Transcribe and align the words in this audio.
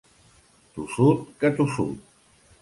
Tossut 0.77 1.21
que 1.45 1.53
tossut. 1.61 1.95